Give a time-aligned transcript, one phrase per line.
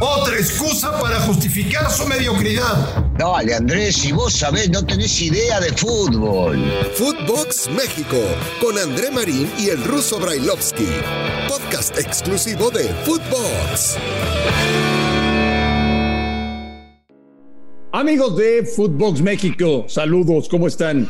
[0.00, 3.04] Otra excusa para justificar su mediocridad.
[3.18, 6.62] Dale, Andrés, si vos sabés, no tenés idea de fútbol.
[6.94, 8.18] Footbox México,
[8.60, 10.86] con André Marín y el ruso Brailovsky.
[11.48, 13.96] Podcast exclusivo de Footbox.
[17.92, 21.08] Amigos de Footbox México, saludos, ¿cómo están?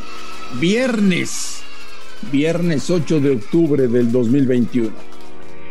[0.61, 1.59] Viernes,
[2.31, 4.93] viernes 8 de octubre del 2021.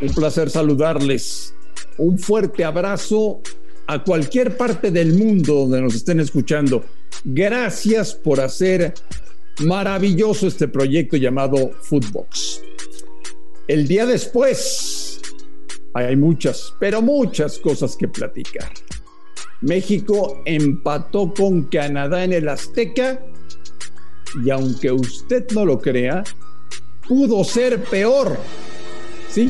[0.02, 1.54] Un placer saludarles.
[1.98, 3.41] Un fuerte abrazo
[3.88, 6.83] a cualquier parte del mundo donde nos estén escuchando.
[7.24, 8.93] Gracias por hacer
[9.60, 12.61] maravilloso este proyecto llamado Footbox.
[13.68, 15.21] El día después
[15.93, 18.71] hay muchas, pero muchas cosas que platicar.
[19.61, 23.25] México empató con Canadá en el Azteca
[24.43, 26.24] y aunque usted no lo crea,
[27.07, 28.38] pudo ser peor.
[29.30, 29.50] ¿Sí?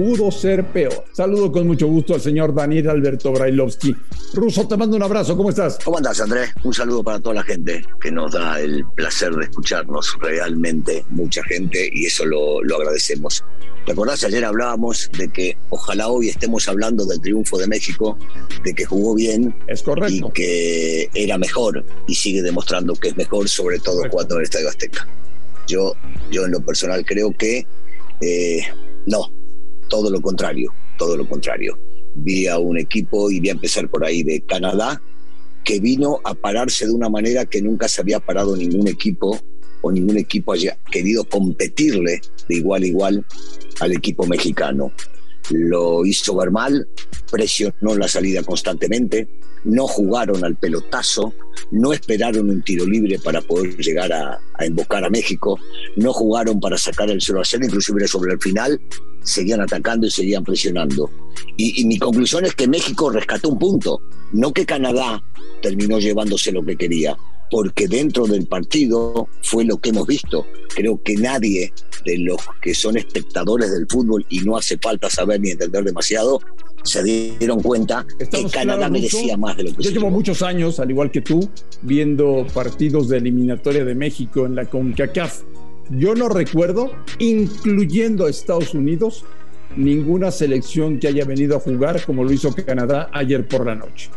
[0.00, 1.04] Pudo ser peor.
[1.12, 3.94] Saludo con mucho gusto al señor Daniel Alberto Brailovsky.
[4.32, 5.36] Ruso, te mando un abrazo.
[5.36, 5.78] ¿Cómo estás?
[5.84, 6.48] ¿Cómo andás, Andrés?
[6.64, 10.16] Un saludo para toda la gente que nos da el placer de escucharnos.
[10.22, 13.44] Realmente mucha gente y eso lo, lo agradecemos.
[13.84, 14.24] ¿Te acordás?
[14.24, 18.16] Ayer hablábamos de que ojalá hoy estemos hablando del triunfo de México,
[18.64, 19.54] de que jugó bien.
[19.66, 20.28] Es correcto.
[20.28, 24.44] Y que era mejor y sigue demostrando que es mejor, sobre todo cuando en el
[24.44, 25.06] Estadio Azteca.
[25.66, 25.92] Yo,
[26.30, 27.66] yo en lo personal creo que
[28.22, 28.62] eh,
[29.06, 29.30] no,
[29.90, 31.78] todo lo contrario, todo lo contrario.
[32.14, 35.02] Vi a un equipo y voy a empezar por ahí de Canadá
[35.64, 39.38] que vino a pararse de una manera que nunca se había parado ningún equipo
[39.82, 43.26] o ningún equipo haya querido competirle de igual a igual
[43.80, 44.92] al equipo mexicano.
[45.50, 46.86] Lo hizo ver mal,
[47.30, 49.28] presionó la salida constantemente,
[49.64, 51.34] no jugaron al pelotazo,
[51.70, 55.58] no esperaron un tiro libre para poder llegar a, embocar a México,
[55.96, 58.80] no jugaron para sacar el 0 a 0, inclusive sobre el final
[59.22, 61.10] seguían atacando y seguían presionando.
[61.56, 64.00] Y, mi conclusión es que México rescató un punto,
[64.32, 65.22] no que Canadá
[65.62, 67.16] terminó llevándose lo que quería,
[67.50, 70.46] porque dentro del partido fue lo que hemos visto.
[70.74, 71.72] Creo que nadie
[72.04, 76.40] de los que son espectadores del fútbol y no hace falta saber ni entender demasiado,
[76.82, 80.42] se dieron cuenta Estamos que Canadá claro, merecía más de lo que Yo llevo muchos
[80.42, 81.50] años, al igual que tú,
[81.82, 85.42] viendo partidos de eliminatoria de México en la CONCACAF.
[85.90, 89.24] Yo no recuerdo, incluyendo a Estados Unidos,
[89.76, 94.10] ninguna selección que haya venido a jugar como lo hizo Canadá ayer por la noche.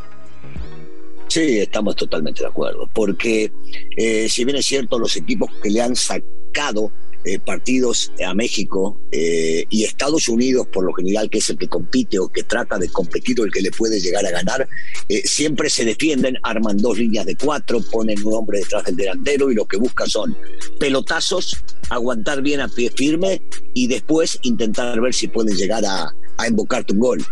[1.33, 3.51] Sí, estamos totalmente de acuerdo, porque
[3.97, 6.91] eh, si bien es cierto, los equipos que le han sacado
[7.25, 11.67] eh, partidos a México eh, y Estados Unidos, por lo general, que es el que
[11.67, 14.67] compite o que trata de competir o el que le puede llegar a ganar,
[15.09, 19.49] eh, siempre se defienden, arman dos líneas de cuatro, ponen un hombre detrás del delantero
[19.49, 20.37] y lo que buscan son
[20.79, 21.57] pelotazos,
[21.89, 23.41] aguantar bien a pie firme
[23.73, 27.25] y después intentar ver si pueden llegar a, a embocarte un gol.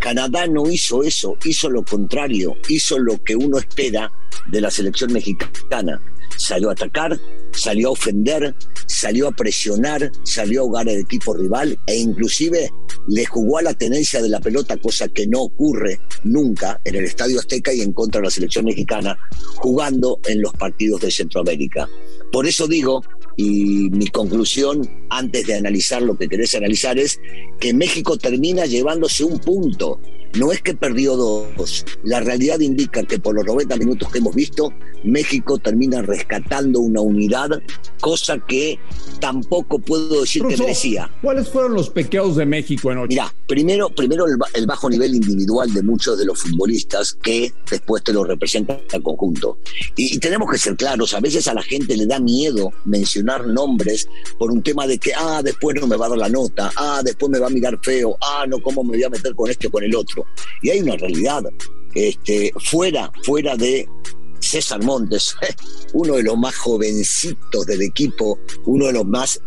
[0.00, 4.10] Canadá no hizo eso, hizo lo contrario, hizo lo que uno espera
[4.50, 6.00] de la selección mexicana.
[6.36, 7.18] Salió a atacar,
[7.52, 8.54] salió a ofender,
[8.86, 12.70] salió a presionar, salió a ahogar al equipo rival e inclusive
[13.08, 17.04] le jugó a la tenencia de la pelota, cosa que no ocurre nunca en el
[17.04, 19.16] Estadio Azteca y en contra de la selección mexicana,
[19.56, 21.88] jugando en los partidos de Centroamérica.
[22.32, 23.02] Por eso digo,
[23.36, 27.20] y mi conclusión antes de analizar lo que querés analizar es
[27.60, 30.00] que México termina llevándose un punto.
[30.34, 31.84] No es que perdió dos.
[32.02, 34.72] La realidad indica que por los 90 minutos que hemos visto,
[35.04, 37.62] México termina rescatando una unidad,
[38.00, 38.78] cosa que
[39.20, 41.10] tampoco puedo decir que merecía.
[41.22, 43.08] ¿Cuáles fueron los pecados de México anoche?
[43.08, 48.12] Mira, primero, primero el bajo nivel individual de muchos de los futbolistas que después te
[48.12, 49.58] lo representan al conjunto.
[49.96, 53.46] Y, y tenemos que ser claros, a veces a la gente le da miedo mencionar
[53.46, 54.08] nombres
[54.38, 57.00] por un tema de que, ah, después no me va a dar la nota, ah,
[57.04, 59.68] después me va a mirar feo, ah, no, cómo me voy a meter con este
[59.68, 60.25] o con el otro.
[60.62, 61.44] Y hay una realidad,
[61.94, 63.88] este, fuera, fuera de
[64.40, 65.34] César Montes,
[65.92, 69.40] uno de los más jovencitos del equipo, uno de los más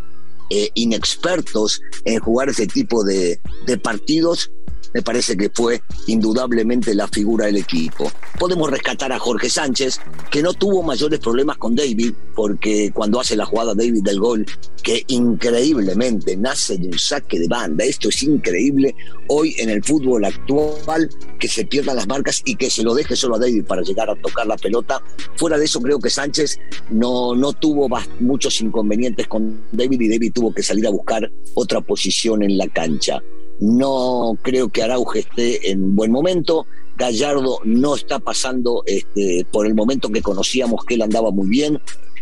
[0.49, 4.51] eh, inexpertos en jugar ese tipo de, de partidos,
[4.93, 8.11] me parece que fue indudablemente la figura del equipo.
[8.39, 9.99] Podemos rescatar a Jorge Sánchez,
[10.31, 14.45] que no tuvo mayores problemas con David, porque cuando hace la jugada David del gol,
[14.81, 18.95] que increíblemente nace de un saque de banda, esto es increíble
[19.27, 21.09] hoy en el fútbol actual,
[21.39, 24.09] que se pierdan las marcas y que se lo deje solo a David para llegar
[24.09, 25.03] a tocar la pelota.
[25.35, 26.57] Fuera de eso, creo que Sánchez
[26.89, 27.87] no, no tuvo
[28.19, 32.67] muchos inconvenientes con David y David tuvo que salir a buscar otra posición en la
[32.67, 33.21] cancha.
[33.59, 36.65] No creo que Araujo esté en buen momento.
[36.97, 41.79] Gallardo no está pasando este, por el momento que conocíamos que él andaba muy bien.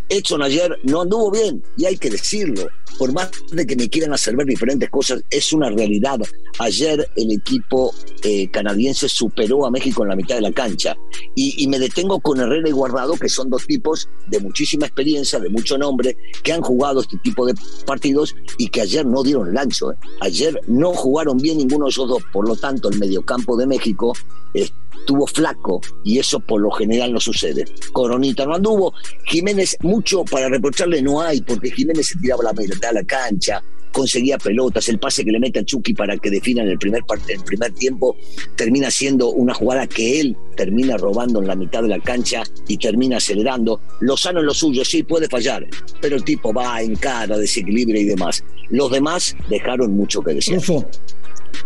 [0.09, 2.67] Edson ayer no anduvo bien y hay que decirlo.
[2.97, 6.19] Por más de que me quieran hacer ver diferentes cosas, es una realidad.
[6.59, 7.93] Ayer el equipo
[8.23, 10.95] eh, canadiense superó a México en la mitad de la cancha.
[11.35, 15.39] Y, y, me detengo con Herrera y Guardado, que son dos tipos de muchísima experiencia,
[15.39, 17.53] de mucho nombre, que han jugado este tipo de
[17.85, 19.91] partidos y que ayer no dieron el ancho.
[19.91, 19.95] ¿eh?
[20.21, 22.23] Ayer no jugaron bien ninguno de esos dos.
[22.33, 24.13] Por lo tanto, el mediocampo de México
[24.53, 27.65] estuvo flaco y eso por lo general no sucede.
[27.93, 28.93] Coronita no anduvo.
[29.25, 33.63] Jiménez, mucho para reprocharle no hay, porque Jiménez se tiraba la mitad a la cancha,
[33.91, 37.01] conseguía pelotas, el pase que le mete a Chucky para que defina en el primer,
[37.29, 38.15] el primer tiempo
[38.55, 42.77] termina siendo una jugada que él termina robando en la mitad de la cancha y
[42.77, 43.81] termina acelerando.
[44.01, 45.65] Lozano en lo suyo, sí, puede fallar,
[45.99, 48.43] pero el tipo va en cara, desequilibra y demás.
[48.69, 50.59] Los demás dejaron mucho que decir.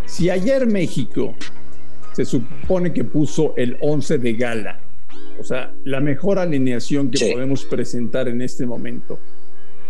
[0.05, 1.35] si ayer México
[2.13, 4.79] se supone que puso el 11 de gala,
[5.37, 9.19] o sea, la mejor alineación que podemos presentar en este momento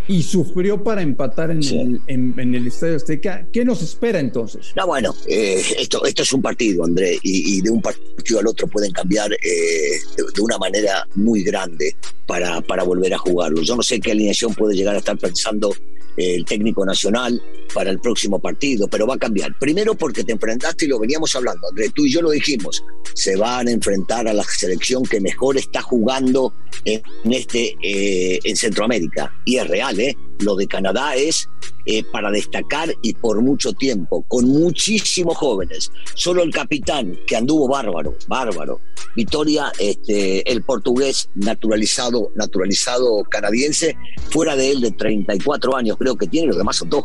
[0.08, 3.46] y sufrió para empatar en, el, en, el, Estadio Azteca.
[3.52, 4.72] ¿Qué nos espera entonces?
[4.76, 8.66] No, bueno, eh, esto, esto es un partido, André, y, de un partido al otro
[8.66, 11.94] pueden cambiar eh, de, una manera muy grande
[12.26, 13.62] para, para volver a jugarlo.
[13.62, 15.72] Yo no sé qué alineación puede llegar a estar pensando
[16.16, 17.40] el técnico nacional
[17.74, 19.56] para el próximo partido, pero va a cambiar.
[19.58, 22.84] Primero porque te enfrentaste y lo veníamos hablando, André, tú y yo lo dijimos,
[23.14, 26.54] se van a enfrentar a la selección que mejor está jugando
[26.84, 30.16] en, este eh, en Centroamérica y es real, ¿eh?
[30.40, 31.48] Lo de Canadá es
[31.84, 35.90] eh, para destacar y por mucho tiempo, con muchísimos jóvenes.
[36.14, 38.80] Solo el capitán, que anduvo bárbaro, bárbaro.
[39.16, 43.96] Victoria, este, el portugués naturalizado, naturalizado canadiense,
[44.30, 47.04] fuera de él de 34 años, creo que tiene, los demás son todos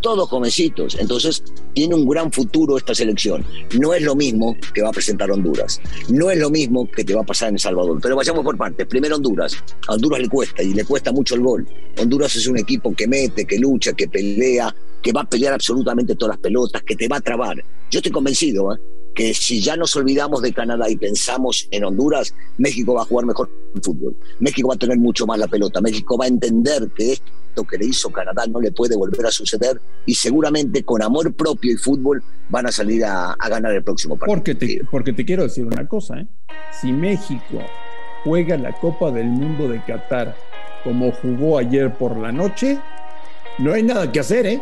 [0.00, 0.96] todos jovencitos.
[0.98, 1.42] Entonces,
[1.74, 3.44] tiene un gran futuro esta selección.
[3.78, 7.14] No es lo mismo que va a presentar Honduras, no es lo mismo que te
[7.14, 7.98] va a pasar en El Salvador.
[8.02, 8.86] Pero vayamos por partes.
[8.86, 9.56] Primero Honduras.
[9.88, 11.68] A Honduras le cuesta y le cuesta mucho el gol.
[11.98, 16.14] Honduras es un equipo que mete, que lucha, que pelea, que va a pelear absolutamente
[16.14, 17.62] todas las pelotas, que te va a trabar.
[17.90, 18.78] Yo estoy convencido ¿eh?
[19.14, 23.26] que si ya nos olvidamos de Canadá y pensamos en Honduras, México va a jugar
[23.26, 23.50] mejor
[23.82, 24.16] fútbol.
[24.40, 25.80] México va a tener mucho más la pelota.
[25.80, 29.30] México va a entender que esto que le hizo Canadá no le puede volver a
[29.30, 34.16] suceder y seguramente con amor propio y fútbol van a salir a, ganar el próximo
[34.16, 34.36] partido.
[34.36, 36.26] Porque te, porque te quiero decir una cosa, ¿eh?
[36.80, 37.60] si México
[38.24, 40.36] juega la Copa del Mundo de Qatar
[40.84, 42.78] como jugó ayer por la noche,
[43.58, 44.60] no hay nada que hacer, ¿eh?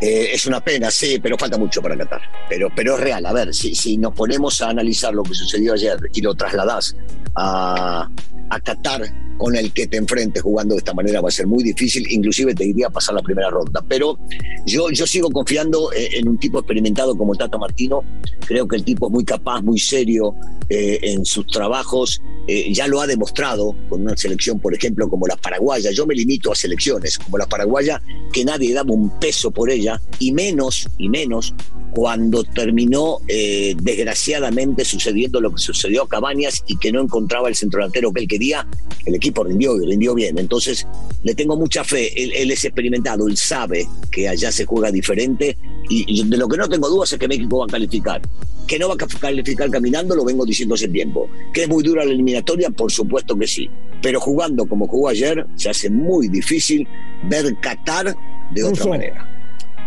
[0.00, 0.30] ¿Eh?
[0.32, 2.22] es una pena, sí, pero falta mucho para Qatar.
[2.48, 3.26] Pero, pero es real.
[3.26, 6.96] A ver, si, si nos ponemos a analizar lo que sucedió ayer y lo trasladás
[7.34, 8.08] a,
[8.50, 9.02] a Qatar
[9.36, 12.54] con el que te enfrentes jugando de esta manera va a ser muy difícil, inclusive
[12.54, 13.84] te iría a pasar la primera ronda.
[13.88, 14.18] Pero
[14.66, 18.02] yo, yo sigo confiando eh, en un tipo experimentado como Tata Martino,
[18.46, 20.34] creo que el tipo es muy capaz, muy serio
[20.68, 25.26] eh, en sus trabajos, eh, ya lo ha demostrado con una selección, por ejemplo, como
[25.26, 25.90] la paraguaya.
[25.90, 28.00] Yo me limito a selecciones como la paraguaya,
[28.36, 31.54] que nadie daba un peso por ella, y menos, y menos
[31.94, 37.78] cuando terminó desgraciadamente sucediendo lo que sucedió a Cabañas y que no encontraba el centro
[37.78, 38.68] delantero que él quería,
[39.06, 40.38] el equipo rindió y rindió bien.
[40.38, 40.86] Entonces,
[41.22, 42.12] le tengo mucha fe.
[42.22, 45.56] Él, es experimentado, él sabe que allá se juega diferente
[45.88, 48.20] y, de lo que no tengo dudas es que México va a calificar.
[48.66, 51.30] Que no va a calificar caminando, lo vengo diciendo hace tiempo.
[51.54, 53.70] Que es muy dura la eliminatoria, por supuesto que sí.
[54.02, 56.86] Pero jugando como jugó ayer, se hace muy difícil
[57.30, 58.14] ver Qatar
[58.50, 59.28] de otra manera.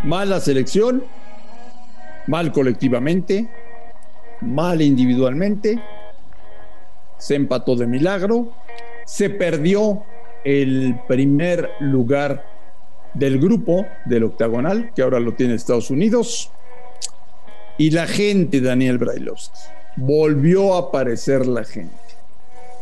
[0.03, 1.03] Mala selección,
[2.27, 3.49] mal colectivamente,
[4.41, 5.81] mal individualmente,
[7.17, 8.53] se empató de milagro,
[9.05, 10.03] se perdió
[10.43, 12.45] el primer lugar
[13.13, 16.51] del grupo del octagonal, que ahora lo tiene Estados Unidos,
[17.77, 19.59] y la gente, Daniel Brailovsky,
[19.95, 22.08] volvió a aparecer la gente.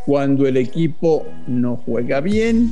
[0.07, 2.71] Cuando el equipo no juega bien,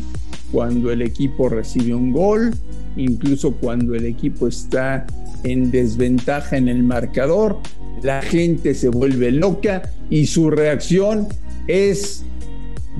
[0.53, 2.55] cuando el equipo recibe un gol,
[2.95, 5.05] incluso cuando el equipo está
[5.43, 7.59] en desventaja en el marcador,
[8.01, 11.27] la gente se vuelve loca y su reacción
[11.67, 12.23] es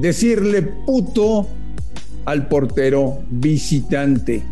[0.02, 1.48] decirle puto
[2.26, 4.44] al portero visitante.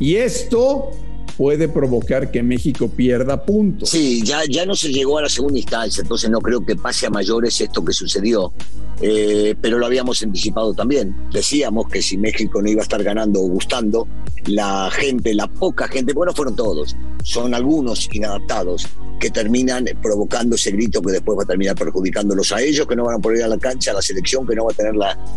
[0.00, 0.90] Y esto
[1.38, 3.90] puede provocar que México pierda puntos.
[3.90, 7.06] Sí, ya, ya no se llegó a la segunda instancia, entonces no creo que pase
[7.06, 8.52] a mayores esto que sucedió.
[9.00, 11.14] Eh, pero lo habíamos anticipado también.
[11.32, 14.08] Decíamos que si México no iba a estar ganando o gustando,
[14.46, 18.88] la gente, la poca gente, bueno, fueron todos, son algunos inadaptados
[19.18, 23.04] que terminan provocando ese grito que después va a terminar perjudicándolos a ellos, que no
[23.04, 24.94] van a poder ir a la cancha, a la selección, que no va a tener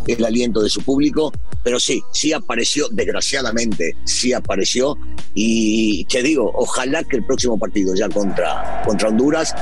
[0.07, 1.31] el aliento de su público.
[1.63, 4.97] Pero sí, sí apareció, desgraciadamente, sí apareció.
[5.33, 9.53] Y te digo, ojalá que el próximo partido ya contra, contra Honduras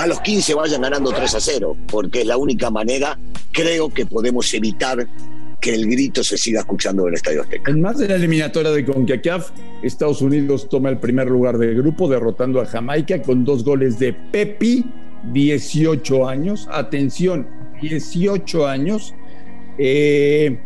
[0.00, 3.18] a los 15 vayan ganando 3 a 0, porque es la única manera,
[3.52, 5.06] creo que podemos evitar
[5.60, 7.70] que el grito se siga escuchando en el Estadio Azteca.
[7.70, 9.50] En más de la eliminatoria de CONCACAF,
[9.82, 14.12] Estados Unidos toma el primer lugar del grupo derrotando a Jamaica con dos goles de
[14.12, 14.86] Pepi,
[15.32, 16.68] 18 años.
[16.72, 17.46] Atención,
[17.82, 19.14] 18 años.
[19.78, 20.58] Eh,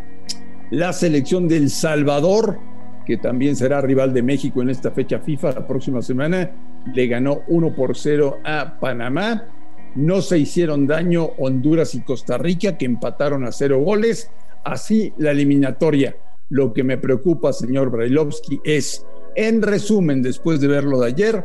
[0.71, 2.59] la selección del Salvador,
[3.05, 6.51] que también será rival de México en esta fecha FIFA la próxima semana,
[6.95, 9.49] le ganó 1 por 0 a Panamá.
[9.95, 14.31] No se hicieron daño Honduras y Costa Rica, que empataron a cero goles.
[14.65, 16.17] Así la eliminatoria.
[16.49, 21.45] Lo que me preocupa, señor Brailovsky, es, en resumen, después de verlo de ayer,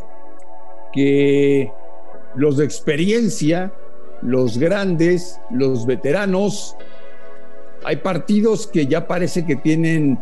[0.93, 1.71] que
[2.35, 3.73] los de experiencia,
[4.21, 6.75] los grandes, los veteranos,
[7.83, 10.19] hay partidos que ya parece que tienen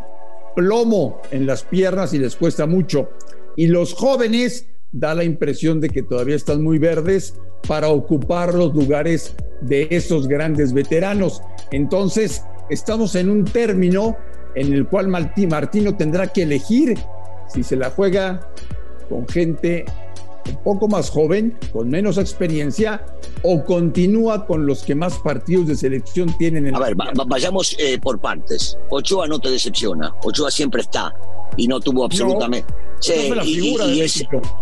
[0.56, 3.10] plomo en las piernas y les cuesta mucho.
[3.56, 7.36] Y los jóvenes da la impresión de que todavía están muy verdes
[7.68, 11.42] para ocupar los lugares de esos grandes veteranos.
[11.72, 14.18] Entonces, estamos en un término
[14.56, 16.98] en el cual Martino tendrá que elegir
[17.48, 18.50] si se la juega
[19.10, 19.86] con gente
[20.50, 23.06] un poco más joven, con menos experiencia,
[23.44, 26.68] o continúa con los que más partidos de selección tienen.
[26.68, 28.78] En A ver, vayamos eh, por partes.
[28.90, 30.14] Ochoa no te decepciona.
[30.24, 31.14] Ochoa siempre está
[31.56, 32.74] y no tuvo absolutamente.
[33.00, 33.14] Sí,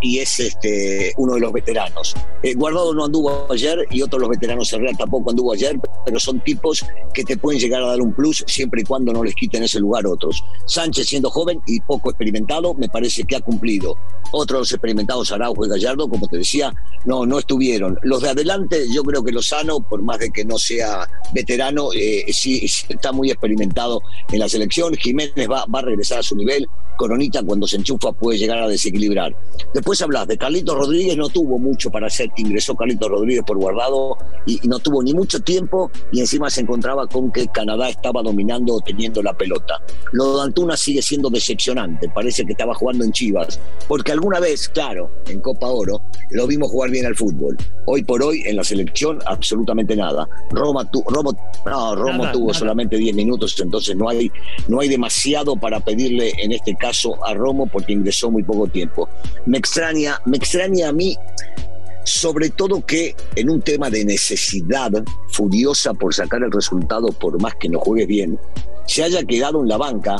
[0.02, 2.14] y, es, este, uno de los veteranos.
[2.42, 6.40] Eh, Guardado no anduvo ayer y otros los veteranos Herrera tampoco anduvo ayer, pero son
[6.40, 9.62] tipos que te pueden llegar a dar un plus siempre y cuando no les quiten
[9.62, 10.44] ese lugar otros.
[10.66, 13.96] Sánchez siendo joven y poco experimentado, me parece que ha cumplido.
[14.32, 17.98] Otros experimentados, Araujo y Gallardo, como te decía, no, no estuvieron.
[18.02, 22.26] Los de adelante, yo creo que Lozano, por más de que no sea veterano, eh,
[22.32, 24.94] sí, está muy experimentado en la selección.
[24.94, 26.66] Jiménez va, va a regresar a su nivel.
[26.96, 29.36] Coronita cuando se enchufa puede llegar a desequilibrar.
[29.74, 34.16] Después hablas de Carlitos Rodríguez, no tuvo mucho para hacer, ingresó Carlitos Rodríguez por guardado
[34.46, 38.74] y, no tuvo ni mucho tiempo y encima se encontraba con que Canadá estaba dominando
[38.74, 39.80] o teniendo la pelota.
[40.12, 44.68] Lo de Antuna sigue siendo decepcionante, parece que estaba jugando en Chivas, porque alguna vez,
[44.68, 47.56] claro, en Copa Oro, lo vimos jugar bien al fútbol.
[47.86, 50.26] Hoy por hoy en la selección absolutamente nada.
[50.50, 54.30] Roma, tu, Romo, no, Romo tuvo solamente 10 minutos, entonces no hay,
[54.68, 59.08] no hay demasiado para pedirle en este caso a Romo porque ingresó muy poco tiempo.
[59.44, 61.16] Me extraña, me extraña a mí
[62.04, 64.92] sobre todo que en un tema de necesidad
[65.32, 68.38] furiosa por sacar el resultado por más que no juegue bien,
[68.86, 70.16] se haya quedado en la banca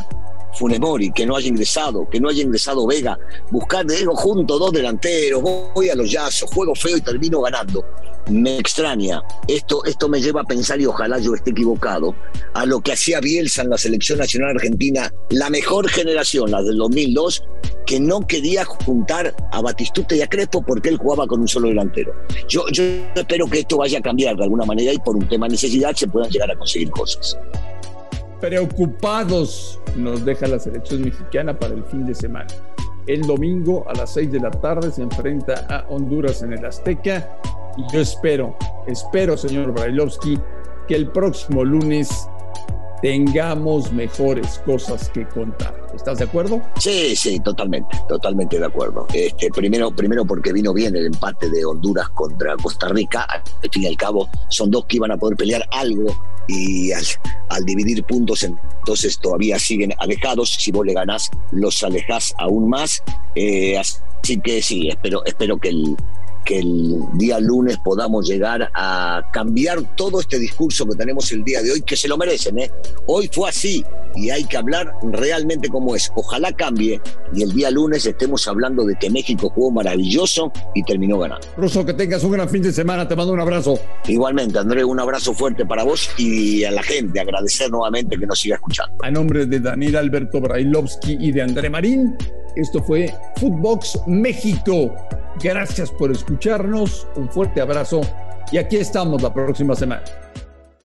[0.56, 3.18] Funemori, que no haya ingresado, que no haya ingresado Vega,
[3.50, 7.84] buscar de ego junto dos delanteros, voy a los yazos, juego feo y termino ganando.
[8.30, 12.14] Me extraña, esto, esto me lleva a pensar, y ojalá yo esté equivocado,
[12.54, 16.76] a lo que hacía Bielsa en la selección nacional argentina, la mejor generación, la del
[16.76, 17.44] 2002,
[17.86, 21.68] que no quería juntar a Batistuta y a Crespo porque él jugaba con un solo
[21.68, 22.12] delantero.
[22.48, 22.82] Yo, yo
[23.14, 25.94] espero que esto vaya a cambiar de alguna manera y por un tema de necesidad
[25.94, 27.38] se puedan llegar a conseguir cosas
[28.40, 32.48] preocupados nos deja la selección mexicana para el fin de semana.
[33.06, 37.38] El domingo a las 6 de la tarde se enfrenta a Honduras en el Azteca
[37.76, 40.38] y yo espero, espero, señor Brailovsky,
[40.88, 42.28] que el próximo lunes
[43.06, 45.72] tengamos mejores cosas que contar.
[45.94, 46.60] ¿Estás de acuerdo?
[46.80, 49.06] Sí, sí, totalmente, totalmente de acuerdo.
[49.14, 53.22] Este, primero, primero porque vino bien el empate de Honduras contra Costa Rica.
[53.22, 57.64] Al fin y al cabo, son dos que iban a poder pelear algo y al,
[57.64, 60.54] dividir puntos entonces todavía siguen alejados.
[60.54, 63.04] Si vos le ganás, los alejás aún más.
[63.36, 65.96] Eh, así que sí, espero, espero que el,
[66.46, 71.60] que el día lunes podamos llegar a cambiar todo este discurso que tenemos el día
[71.60, 72.58] de hoy, que se lo merecen.
[72.60, 72.70] ¿eh?
[73.06, 73.84] Hoy fue así
[74.14, 76.10] y hay que hablar realmente como es.
[76.14, 77.00] Ojalá cambie
[77.34, 81.46] y el día lunes estemos hablando de que México jugó maravilloso y terminó ganando.
[81.56, 83.08] Ruso, que tengas un gran fin de semana.
[83.08, 83.78] Te mando un abrazo.
[84.06, 87.20] Igualmente, André, un abrazo fuerte para vos y a la gente.
[87.20, 88.96] Agradecer nuevamente que nos siga escuchando.
[89.02, 92.16] A nombre de Daniel Alberto Brailovsky y de André Marín,
[92.54, 94.94] esto fue Footbox México.
[95.42, 98.00] Gracias por escucharnos, un fuerte abrazo
[98.50, 100.02] y aquí estamos la próxima semana.